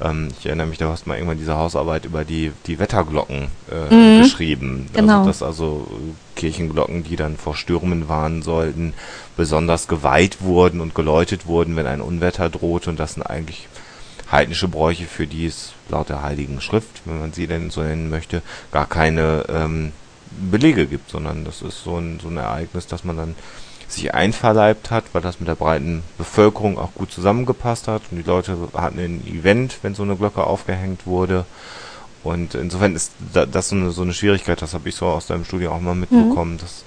[0.00, 3.94] Ähm, ich erinnere mich, du hast mal irgendwann diese Hausarbeit über die, die Wetterglocken äh,
[3.94, 4.22] mhm.
[4.22, 4.86] geschrieben.
[4.88, 5.18] Also, genau.
[5.18, 5.86] Also, dass also
[6.34, 8.94] Kirchenglocken, die dann vor Stürmen warnen sollten,
[9.36, 12.90] besonders geweiht wurden und geläutet wurden, wenn ein Unwetter drohte.
[12.90, 13.68] Und das sind eigentlich
[14.30, 18.10] heidnische Bräuche, für die es laut der Heiligen Schrift, wenn man sie denn so nennen
[18.10, 18.42] möchte,
[18.72, 19.92] gar keine ähm,
[20.30, 23.34] Belege gibt, sondern das ist so ein, so ein Ereignis, dass man dann
[23.86, 28.28] sich einverleibt hat, weil das mit der breiten Bevölkerung auch gut zusammengepasst hat und die
[28.28, 31.44] Leute hatten ein Event, wenn so eine Glocke aufgehängt wurde.
[32.24, 35.44] Und insofern ist das so eine, so eine Schwierigkeit, das habe ich so aus deinem
[35.44, 36.54] Studium auch mal mitbekommen.
[36.54, 36.58] Mhm.
[36.58, 36.84] Das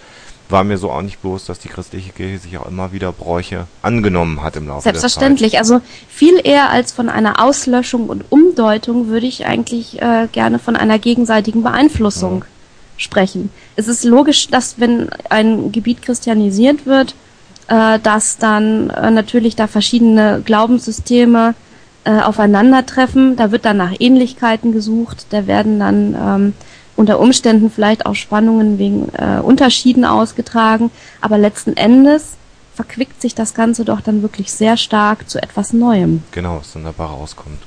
[0.49, 3.67] war mir so auch nicht bewusst, dass die christliche Kirche sich auch immer wieder Bräuche
[3.81, 5.51] angenommen hat im Laufe Selbstverständlich.
[5.51, 5.71] der Zeit.
[5.73, 10.75] Also viel eher als von einer Auslöschung und Umdeutung würde ich eigentlich äh, gerne von
[10.75, 12.47] einer gegenseitigen Beeinflussung ja
[12.97, 13.51] sprechen.
[13.75, 17.15] Es ist logisch, dass wenn ein Gebiet christianisiert wird,
[17.67, 21.53] äh, dass dann äh, natürlich da verschiedene Glaubenssysteme
[22.07, 23.35] äh, aufeinandertreffen.
[23.35, 25.25] Da wird dann nach Ähnlichkeiten gesucht.
[25.31, 26.53] Da werden dann ähm,
[26.95, 30.89] unter Umständen vielleicht auch Spannungen wegen äh, Unterschieden ausgetragen.
[31.19, 32.37] Aber letzten Endes
[32.73, 36.23] verquickt sich das Ganze doch dann wirklich sehr stark zu etwas Neuem.
[36.31, 37.59] Genau, was dann dabei rauskommt.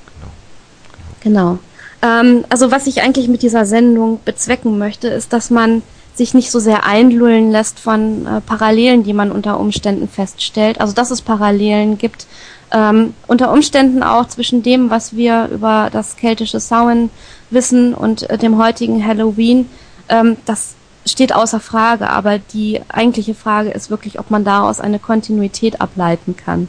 [1.21, 1.59] Genau.
[2.01, 2.19] genau.
[2.21, 5.83] Ähm, also was ich eigentlich mit dieser Sendung bezwecken möchte, ist, dass man
[6.15, 10.81] sich nicht so sehr einlullen lässt von äh, Parallelen, die man unter Umständen feststellt.
[10.81, 12.27] Also dass es Parallelen gibt.
[12.73, 17.11] Ähm, unter Umständen auch zwischen dem, was wir über das keltische Samhain
[17.51, 19.69] wissen und äh, dem heutigen Halloween.
[20.09, 20.75] Ähm, das
[21.07, 26.37] steht außer Frage, aber die eigentliche Frage ist wirklich, ob man daraus eine Kontinuität ableiten
[26.37, 26.69] kann.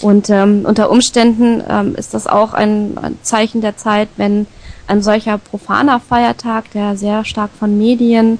[0.00, 4.46] Und ähm, unter Umständen ähm, ist das auch ein, ein Zeichen der Zeit, wenn
[4.86, 8.38] ein solcher profaner Feiertag, der sehr stark von Medien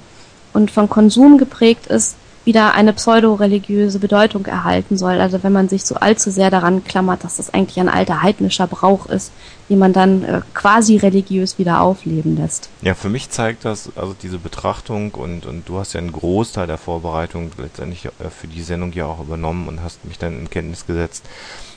[0.53, 2.17] und von Konsum geprägt ist,
[2.49, 5.21] wieder eine pseudo-religiöse Bedeutung erhalten soll.
[5.21, 8.67] Also wenn man sich so allzu sehr daran klammert, dass das eigentlich ein alter heidnischer
[8.67, 9.33] Brauch ist,
[9.69, 12.71] den man dann äh, quasi religiös wieder aufleben lässt.
[12.81, 16.67] Ja, für mich zeigt das, also diese Betrachtung und, und du hast ja einen Großteil
[16.67, 20.49] der Vorbereitung letztendlich äh, für die Sendung ja auch übernommen und hast mich dann in
[20.49, 21.27] Kenntnis gesetzt,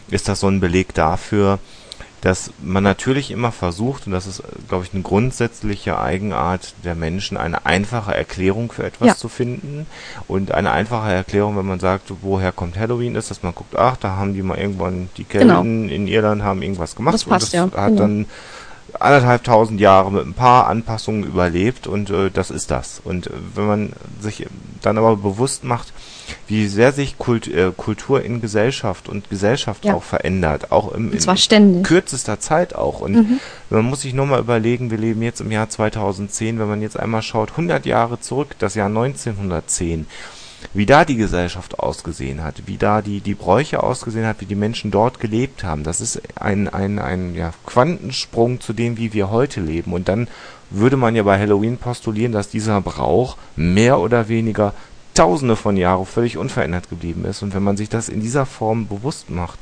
[0.10, 1.60] ist das so ein Beleg dafür,
[2.22, 7.36] dass man natürlich immer versucht, und das ist, glaube ich, eine grundsätzliche Eigenart der Menschen,
[7.36, 9.16] eine einfache Erklärung für etwas ja.
[9.16, 9.88] zu finden.
[10.28, 13.98] Und eine einfache Erklärung, wenn man sagt, woher kommt Halloween, ist, dass man guckt, ach,
[13.98, 15.94] da haben die mal irgendwann, die Kelten genau.
[15.94, 17.16] in Irland haben irgendwas gemacht.
[17.16, 17.82] Das passt, und das ja.
[17.82, 18.02] hat genau.
[18.02, 18.26] dann
[19.00, 23.02] anderthalb tausend Jahre mit ein paar Anpassungen überlebt und äh, das ist das.
[23.04, 24.46] Und äh, wenn man sich
[24.82, 25.94] dann aber bewusst macht,
[26.52, 29.94] wie sehr sich Kult, äh, Kultur in Gesellschaft und Gesellschaft ja.
[29.94, 31.20] auch verändert, auch im, in
[31.84, 33.00] kürzester Zeit auch.
[33.00, 33.40] Und mhm.
[33.70, 37.00] man muss sich nur mal überlegen, wir leben jetzt im Jahr 2010, wenn man jetzt
[37.00, 40.06] einmal schaut, 100 Jahre zurück, das Jahr 1910
[40.76, 44.54] wie da die Gesellschaft ausgesehen hat, wie da die, die Bräuche ausgesehen hat, wie die
[44.54, 45.84] Menschen dort gelebt haben.
[45.84, 49.92] Das ist ein, ein, ein ja, Quantensprung zu dem, wie wir heute leben.
[49.92, 50.28] Und dann
[50.70, 54.74] würde man ja bei Halloween postulieren, dass dieser Brauch mehr oder weniger
[55.14, 57.44] tausende von Jahren völlig unverändert geblieben ist.
[57.44, 59.60] Und wenn man sich das in dieser Form bewusst macht,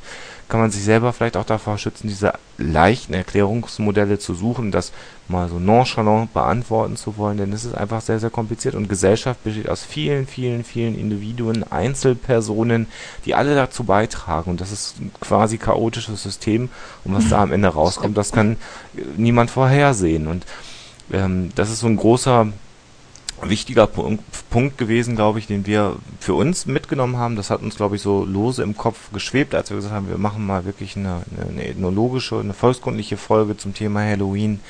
[0.50, 4.92] kann man sich selber vielleicht auch davor schützen, diese leichten Erklärungsmodelle zu suchen, das
[5.28, 8.74] mal so nonchalant beantworten zu wollen, denn es ist einfach sehr, sehr kompliziert.
[8.74, 12.88] Und Gesellschaft besteht aus vielen, vielen, vielen Individuen, Einzelpersonen,
[13.24, 14.50] die alle dazu beitragen.
[14.50, 16.68] Und das ist ein quasi chaotisches System.
[17.04, 18.56] Und was da am Ende rauskommt, das kann
[19.16, 20.26] niemand vorhersehen.
[20.26, 20.46] Und
[21.12, 22.48] ähm, das ist so ein großer
[23.42, 27.36] wichtiger Punkt gewesen, glaube ich, den wir für uns mitgenommen haben.
[27.36, 30.18] Das hat uns, glaube ich, so lose im Kopf geschwebt, als wir gesagt haben, wir
[30.18, 34.60] machen mal wirklich eine, eine ethnologische, eine volkskundliche Folge zum Thema Halloween.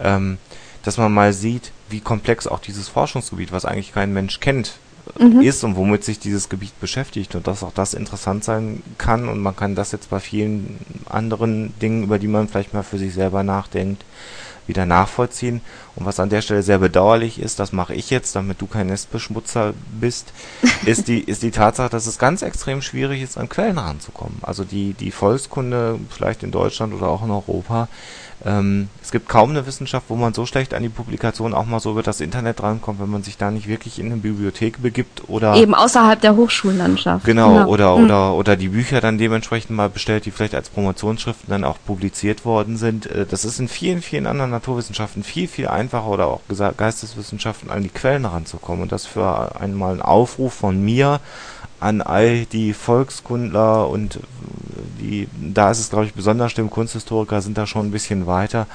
[0.00, 0.38] Ähm,
[0.82, 4.74] dass man mal sieht, wie komplex auch dieses Forschungsgebiet, was eigentlich kein Mensch kennt,
[5.18, 5.40] mhm.
[5.40, 9.40] ist und womit sich dieses Gebiet beschäftigt und dass auch das interessant sein kann und
[9.40, 13.14] man kann das jetzt bei vielen anderen Dingen, über die man vielleicht mal für sich
[13.14, 14.04] selber nachdenkt,
[14.66, 15.60] wieder nachvollziehen.
[15.94, 18.86] Und was an der Stelle sehr bedauerlich ist, das mache ich jetzt, damit du kein
[18.86, 20.32] Nestbeschmutzer bist,
[20.86, 24.38] ist die, ist die Tatsache, dass es ganz extrem schwierig ist, an Quellen ranzukommen.
[24.42, 27.88] Also die, die Volkskunde, vielleicht in Deutschland oder auch in Europa,
[28.44, 31.80] ähm, es gibt kaum eine Wissenschaft, wo man so schlecht an die Publikation auch mal
[31.80, 35.28] so über das Internet rankommt, wenn man sich da nicht wirklich in eine Bibliothek begibt
[35.28, 37.24] oder eben außerhalb der Hochschullandschaft.
[37.24, 37.68] Genau, genau.
[37.68, 38.04] oder mhm.
[38.04, 42.44] oder oder die Bücher dann dementsprechend mal bestellt, die vielleicht als Promotionsschriften dann auch publiziert
[42.44, 43.06] worden sind.
[43.06, 46.40] Äh, das ist in vielen vielen anderen Naturwissenschaften viel viel einfacher oder auch
[46.76, 51.20] Geisteswissenschaften an die Quellen ranzukommen und das für einmal ein Aufruf von mir
[51.82, 54.20] an all die Volkskundler und
[55.00, 58.66] die, da ist es glaube ich besonders schlimm, Kunsthistoriker sind da schon ein bisschen weiter.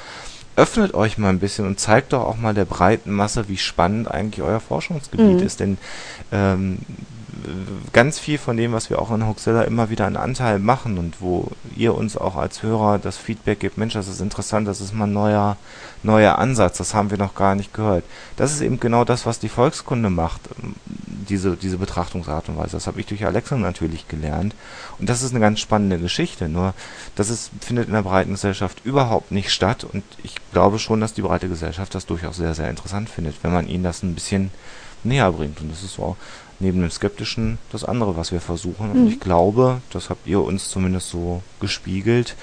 [0.56, 4.10] Öffnet euch mal ein bisschen und zeigt doch auch mal der breiten Masse, wie spannend
[4.10, 5.46] eigentlich euer Forschungsgebiet mhm.
[5.46, 5.60] ist.
[5.60, 5.78] Denn
[6.32, 6.80] ähm,
[7.94, 11.22] ganz viel von dem, was wir auch in Hoaxilla immer wieder einen Anteil machen und
[11.22, 14.94] wo ihr uns auch als Hörer das Feedback gibt, Mensch, das ist interessant, das ist
[14.94, 15.58] mal ein neuer,
[16.04, 18.04] neuer Ansatz, das haben wir noch gar nicht gehört.
[18.36, 20.42] Das ist eben genau das, was die Volkskunde macht,
[21.30, 22.72] diese, diese Betrachtungsart und Weise.
[22.72, 24.56] Das habe ich durch Alexa natürlich gelernt.
[25.00, 26.50] Und das ist eine ganz spannende Geschichte.
[26.50, 26.74] Nur,
[27.16, 29.84] das ist, findet in der breiten Gesellschaft überhaupt nicht statt.
[29.84, 33.54] Und ich glaube schon, dass die breite Gesellschaft das durchaus sehr, sehr interessant findet, wenn
[33.54, 34.52] man ihnen das ein bisschen
[35.04, 35.62] näher bringt.
[35.62, 36.16] Und das ist so
[36.60, 38.92] neben dem Skeptischen das andere, was wir versuchen.
[38.92, 39.08] Und mhm.
[39.08, 42.36] ich glaube, das habt ihr uns zumindest so gespiegelt,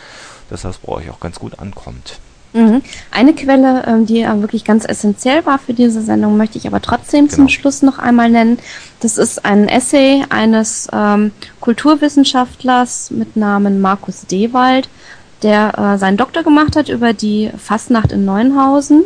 [0.51, 2.21] dass das bei euch auch ganz gut ankommt.
[2.55, 2.83] Mhm.
[3.11, 7.27] Eine Quelle, ähm, die wirklich ganz essentiell war für diese Sendung, möchte ich aber trotzdem
[7.27, 7.37] genau.
[7.37, 8.59] zum Schluss noch einmal nennen.
[9.01, 14.89] Das ist ein Essay eines ähm, Kulturwissenschaftlers mit Namen Markus Dewald,
[15.43, 19.05] der äh, seinen Doktor gemacht hat über die Fastnacht in Neuenhausen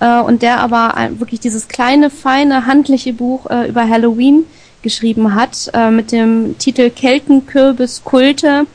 [0.00, 4.44] äh, und der aber wirklich dieses kleine, feine, handliche Buch äh, über Halloween
[4.82, 8.66] geschrieben hat, äh, mit dem Titel Keltenkürbis Kulte,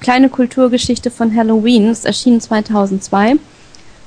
[0.00, 1.88] kleine Kulturgeschichte von Halloween.
[1.88, 3.36] Es erschien 2002.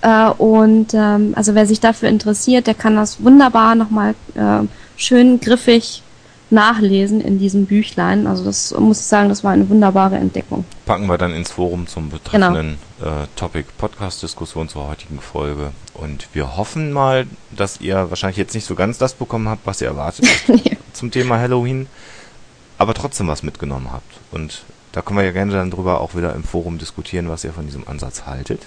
[0.06, 5.40] Äh, und ähm, also wer sich dafür interessiert, der kann das wunderbar nochmal äh, schön
[5.40, 6.04] griffig
[6.52, 8.28] nachlesen in diesem Büchlein.
[8.28, 10.64] Also das muss ich sagen, das war eine wunderbare Entdeckung.
[10.86, 13.24] Packen wir dann ins Forum zum betreffenden genau.
[13.24, 15.72] äh, Topic Podcast-Diskussion zur heutigen Folge.
[15.96, 19.82] Und wir hoffen mal, dass ihr wahrscheinlich jetzt nicht so ganz das bekommen habt, was
[19.82, 21.88] ihr erwartet habt zum Thema Halloween,
[22.78, 24.20] aber trotzdem was mitgenommen habt.
[24.32, 27.54] Und da können wir ja gerne dann drüber auch wieder im Forum diskutieren, was ihr
[27.54, 28.62] von diesem Ansatz haltet.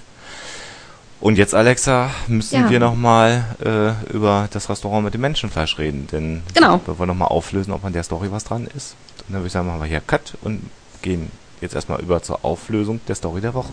[1.21, 2.71] Und jetzt, Alexa, müssen ja.
[2.71, 6.81] wir nochmal äh, über das Restaurant mit dem Menschenfleisch reden, denn genau.
[6.87, 8.95] wir wollen nochmal auflösen, ob an der Story was dran ist.
[9.27, 10.63] Und dann würde ich sagen, machen wir hier Cut und
[11.03, 13.73] gehen jetzt erstmal über zur Auflösung der Story der Woche.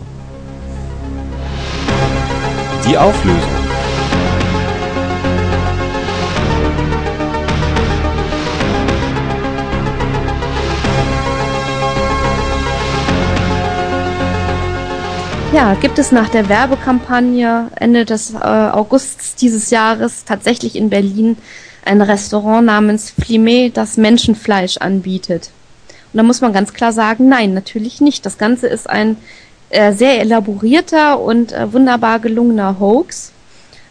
[2.84, 3.85] Die Auflösung.
[15.56, 21.38] Ja, gibt es nach der Werbekampagne Ende des äh, Augusts dieses Jahres tatsächlich in Berlin
[21.82, 25.48] ein Restaurant namens Flimé, das Menschenfleisch anbietet.
[26.12, 28.26] Und da muss man ganz klar sagen, nein, natürlich nicht.
[28.26, 29.16] Das Ganze ist ein
[29.70, 33.32] äh, sehr elaborierter und äh, wunderbar gelungener Hoax.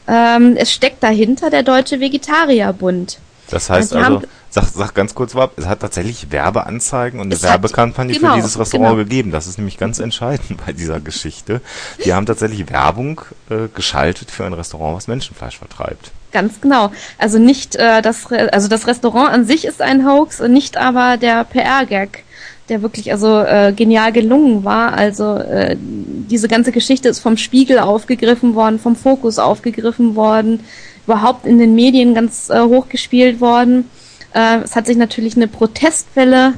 [0.07, 3.17] Ähm, es steckt dahinter der Deutsche Vegetarierbund.
[3.49, 7.41] Das heißt also, also sag, sag ganz kurz vorab, es hat tatsächlich Werbeanzeigen und eine
[7.41, 9.03] Werbekampagne genau, für dieses Restaurant genau.
[9.03, 9.31] gegeben.
[9.31, 11.61] Das ist nämlich ganz entscheidend bei dieser Geschichte.
[12.03, 16.11] Die haben tatsächlich Werbung äh, geschaltet für ein Restaurant, was Menschenfleisch vertreibt.
[16.31, 16.91] Ganz genau.
[17.17, 21.17] Also nicht äh, das, also das Restaurant an sich ist ein Hoax und nicht aber
[21.17, 22.23] der PR-Gag,
[22.69, 24.93] der wirklich also äh, genial gelungen war.
[24.93, 30.61] Also äh, diese ganze Geschichte ist vom Spiegel aufgegriffen worden, vom Fokus aufgegriffen worden,
[31.05, 33.89] überhaupt in den Medien ganz äh, hochgespielt worden.
[34.35, 36.53] Äh, es hat sich natürlich eine Protestwelle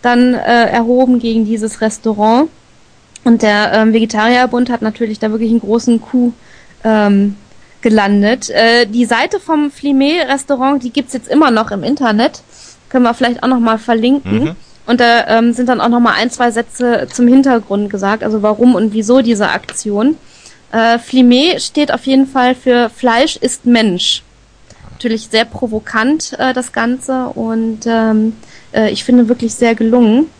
[0.00, 2.48] dann äh, erhoben gegen dieses Restaurant.
[3.24, 6.32] Und der ähm, Vegetarierbund hat natürlich da wirklich einen großen Coup
[6.84, 7.36] ähm,
[7.82, 8.48] gelandet.
[8.50, 12.42] Äh, die Seite vom Flimé Restaurant, die gibt's jetzt immer noch im Internet.
[12.88, 14.44] können wir vielleicht auch nochmal verlinken.
[14.44, 14.56] Mhm.
[14.86, 18.76] Und da ähm, sind dann auch nochmal ein, zwei Sätze zum Hintergrund gesagt, also warum
[18.76, 20.16] und wieso diese Aktion.
[20.70, 24.22] Äh, Flimé steht auf jeden Fall für Fleisch ist Mensch.
[24.96, 28.32] Natürlich sehr provokant äh, das Ganze und ähm,
[28.72, 30.30] äh, ich finde wirklich sehr gelungen.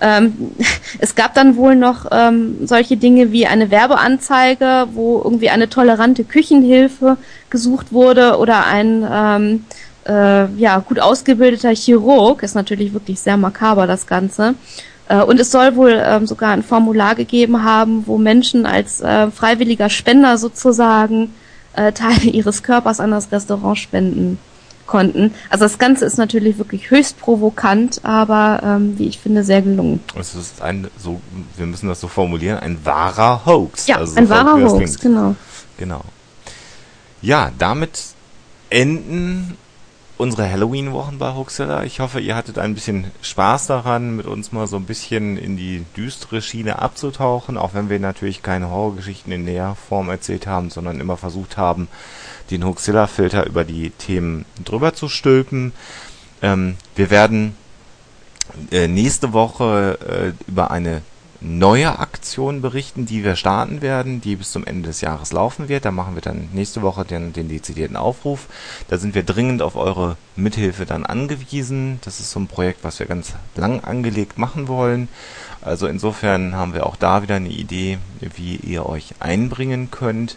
[0.00, 0.52] Ähm,
[1.00, 6.22] es gab dann wohl noch ähm, solche Dinge wie eine Werbeanzeige, wo irgendwie eine tolerante
[6.22, 7.16] Küchenhilfe
[7.50, 9.64] gesucht wurde oder ein ähm,
[10.06, 12.44] äh, ja gut ausgebildeter Chirurg.
[12.44, 14.54] Ist natürlich wirklich sehr makaber das Ganze.
[15.08, 19.28] Äh, und es soll wohl ähm, sogar ein Formular gegeben haben, wo Menschen als äh,
[19.32, 21.34] freiwilliger Spender sozusagen
[21.76, 24.38] äh, Teile ihres Körpers an das Restaurant spenden
[24.86, 25.34] konnten.
[25.48, 30.00] Also das Ganze ist natürlich wirklich höchst provokant, aber ähm, wie ich finde sehr gelungen.
[30.18, 31.20] Es ist ein so,
[31.56, 33.86] wir müssen das so formulieren, ein wahrer Hoax.
[33.86, 35.36] Ja, also ein wahrer Hoax, genau.
[35.78, 36.02] Genau.
[37.22, 37.98] Ja, damit
[38.68, 39.56] enden
[40.16, 41.84] unsere Halloween-Wochen bei Hoaxilla.
[41.84, 45.56] Ich hoffe, ihr hattet ein bisschen Spaß daran, mit uns mal so ein bisschen in
[45.56, 50.70] die düstere Schiene abzutauchen, auch wenn wir natürlich keine Horrorgeschichten in der Form erzählt haben,
[50.70, 51.88] sondern immer versucht haben,
[52.50, 55.72] den Hoaxilla-Filter über die Themen drüber zu stülpen.
[56.42, 57.56] Ähm, wir werden
[58.70, 61.02] äh, nächste Woche äh, über eine
[61.44, 65.84] neue Aktion berichten, die wir starten werden, die bis zum Ende des Jahres laufen wird.
[65.84, 68.46] Da machen wir dann nächste Woche den, den dezidierten Aufruf.
[68.88, 71.98] Da sind wir dringend auf eure Mithilfe dann angewiesen.
[72.02, 75.08] Das ist so ein Projekt, was wir ganz lang angelegt machen wollen.
[75.60, 80.36] Also insofern haben wir auch da wieder eine Idee, wie ihr euch einbringen könnt.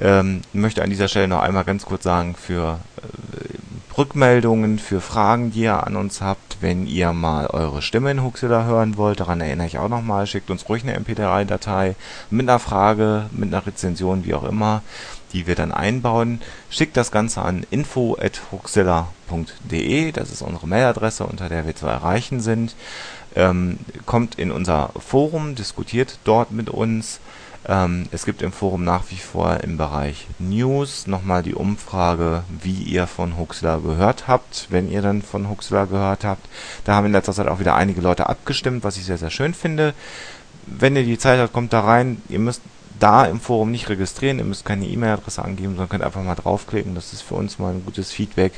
[0.00, 5.52] Ähm, möchte an dieser Stelle noch einmal ganz kurz sagen, für äh, Rückmeldungen, für Fragen,
[5.52, 9.40] die ihr an uns habt, wenn ihr mal eure Stimme in Huxilla hören wollt, daran
[9.40, 11.94] erinnere ich auch nochmal, schickt uns ruhig eine MP3-Datei
[12.30, 14.82] mit einer Frage, mit einer Rezension, wie auch immer,
[15.32, 16.40] die wir dann einbauen.
[16.70, 22.74] Schickt das Ganze an info.huxilla.de, das ist unsere Mailadresse, unter der wir zu erreichen sind.
[23.34, 27.20] Ähm, kommt in unser Forum, diskutiert dort mit uns.
[27.68, 32.82] Ähm, es gibt im Forum nach wie vor im Bereich News nochmal die Umfrage, wie
[32.82, 36.46] ihr von Huxler gehört habt, wenn ihr dann von Huxler gehört habt.
[36.84, 39.54] Da haben in letzter Zeit auch wieder einige Leute abgestimmt, was ich sehr, sehr schön
[39.54, 39.94] finde.
[40.66, 42.22] Wenn ihr die Zeit habt, kommt da rein.
[42.28, 42.62] Ihr müsst
[42.98, 46.94] da im Forum nicht registrieren, ihr müsst keine E-Mail-Adresse angeben, sondern könnt einfach mal draufklicken.
[46.94, 48.52] Das ist für uns mal ein gutes Feedback,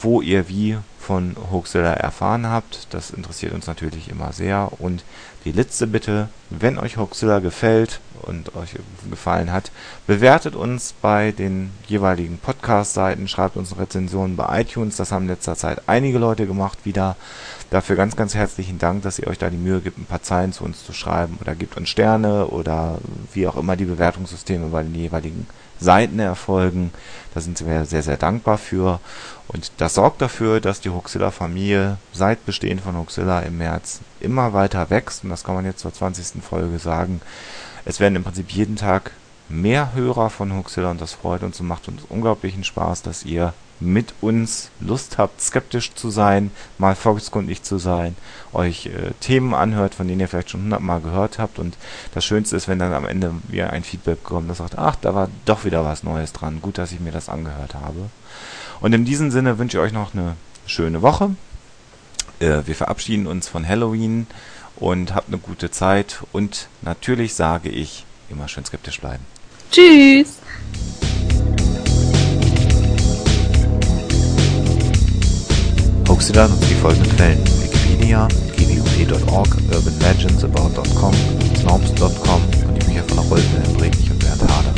[0.00, 0.78] wo ihr wie
[1.12, 2.86] von Hoaxilla erfahren habt.
[2.88, 4.70] Das interessiert uns natürlich immer sehr.
[4.78, 5.04] Und
[5.44, 8.76] die letzte Bitte, wenn euch Hoaxilla gefällt und euch
[9.10, 9.72] gefallen hat,
[10.06, 14.96] bewertet uns bei den jeweiligen Podcast-Seiten, schreibt uns Rezensionen bei iTunes.
[14.96, 17.16] Das haben in letzter Zeit einige Leute gemacht wieder.
[17.72, 20.52] Dafür ganz, ganz herzlichen Dank, dass ihr euch da die Mühe gibt, ein paar Zeilen
[20.52, 22.98] zu uns zu schreiben oder gebt uns Sterne oder
[23.32, 25.46] wie auch immer die Bewertungssysteme bei den jeweiligen
[25.80, 26.92] Seiten erfolgen.
[27.32, 29.00] Da sind wir sehr, sehr dankbar für.
[29.48, 34.90] Und das sorgt dafür, dass die Huxilla-Familie seit Bestehen von Huxilla im März immer weiter
[34.90, 35.24] wächst.
[35.24, 36.42] Und das kann man jetzt zur 20.
[36.42, 37.22] Folge sagen.
[37.86, 39.12] Es werden im Prinzip jeden Tag
[39.48, 43.54] mehr Hörer von Huxilla und das freut uns und macht uns unglaublichen Spaß, dass ihr
[43.82, 48.16] mit uns Lust habt, skeptisch zu sein, mal volkskundig zu sein,
[48.52, 51.58] euch äh, Themen anhört, von denen ihr vielleicht schon hundertmal gehört habt.
[51.58, 51.76] Und
[52.14, 55.14] das Schönste ist, wenn dann am Ende wieder ein Feedback kommt, das sagt, ach, da
[55.14, 56.60] war doch wieder was Neues dran.
[56.62, 58.10] Gut, dass ich mir das angehört habe.
[58.80, 61.34] Und in diesem Sinne wünsche ich euch noch eine schöne Woche.
[62.40, 64.26] Äh, wir verabschieden uns von Halloween
[64.76, 66.22] und habt eine gute Zeit.
[66.32, 69.24] Und natürlich sage ich, immer schön skeptisch bleiben.
[69.70, 70.38] Tschüss!
[76.22, 81.12] Hoaxilla nutzt die folgenden Quellen: Wikipedia, gwp.org, urbanlegendsabout.com,
[81.58, 84.72] snobs.com und die Bücher von Rolf Wilhelm Bredlich und Bernd Hader.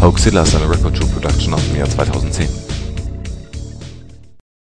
[0.00, 2.69] Hoaxilla ist eine Record Show Production aus dem Jahr 2010.